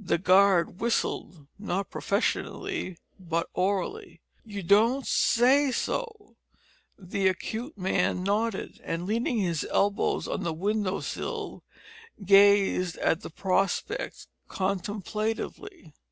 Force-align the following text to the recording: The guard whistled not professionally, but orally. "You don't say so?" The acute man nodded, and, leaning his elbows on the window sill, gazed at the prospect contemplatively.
The 0.00 0.18
guard 0.18 0.80
whistled 0.80 1.46
not 1.60 1.90
professionally, 1.90 2.98
but 3.20 3.48
orally. 3.54 4.20
"You 4.44 4.64
don't 4.64 5.06
say 5.06 5.70
so?" 5.70 6.34
The 6.98 7.28
acute 7.28 7.78
man 7.78 8.24
nodded, 8.24 8.80
and, 8.82 9.06
leaning 9.06 9.38
his 9.38 9.64
elbows 9.70 10.26
on 10.26 10.42
the 10.42 10.52
window 10.52 10.98
sill, 10.98 11.62
gazed 12.24 12.96
at 12.96 13.20
the 13.20 13.30
prospect 13.30 14.26
contemplatively. 14.48 15.92